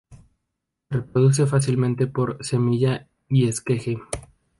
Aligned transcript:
Se 0.89 0.95
reproduce 0.95 1.45
fácilmente 1.45 2.07
por 2.07 2.43
semilla 2.43 3.07
y 3.29 3.47
esqueje. 3.47 3.99